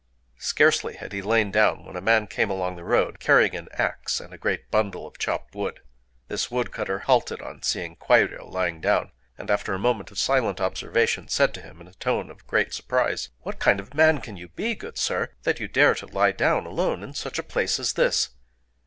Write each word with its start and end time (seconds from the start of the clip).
Scarcely 0.39 0.95
had 0.95 1.13
he 1.13 1.21
lain 1.21 1.51
down 1.51 1.85
when 1.85 1.95
a 1.95 2.01
man 2.01 2.25
came 2.25 2.49
along 2.49 2.75
the 2.75 2.83
road, 2.83 3.19
carrying 3.19 3.55
an 3.55 3.67
axe 3.73 4.19
and 4.19 4.33
a 4.33 4.37
great 4.39 4.71
bundle 4.71 5.05
of 5.05 5.19
chopped 5.19 5.53
wood. 5.53 5.79
This 6.27 6.49
woodcutter 6.49 7.01
halted 7.05 7.39
on 7.39 7.61
seeing 7.61 7.97
Kwairyō 7.97 8.49
lying 8.51 8.81
down, 8.81 9.11
and, 9.37 9.51
after 9.51 9.75
a 9.75 9.77
moment 9.77 10.09
of 10.09 10.17
silent 10.17 10.59
observation, 10.59 11.27
said 11.27 11.53
to 11.53 11.61
him 11.61 11.79
in 11.81 11.87
a 11.87 11.93
tone 11.93 12.31
of 12.31 12.47
great 12.47 12.73
surprise:— 12.73 13.29
"What 13.41 13.59
kind 13.59 13.79
of 13.79 13.91
a 13.91 13.95
man 13.95 14.21
can 14.21 14.37
you 14.37 14.47
be, 14.47 14.73
good 14.73 14.97
Sir, 14.97 15.29
that 15.43 15.59
you 15.59 15.67
dare 15.67 15.93
to 15.93 16.07
lie 16.07 16.31
down 16.31 16.65
alone 16.65 17.03
in 17.03 17.13
such 17.13 17.37
a 17.37 17.43
place 17.43 17.77
as 17.79 17.93
this?... 17.93 18.29